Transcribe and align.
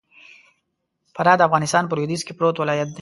فراه 1.15 1.37
د 1.37 1.41
افغانستان 1.47 1.83
په 1.87 1.95
لوېديځ 1.97 2.21
کي 2.27 2.33
پروت 2.37 2.55
ولايت 2.59 2.89
دئ. 2.95 2.99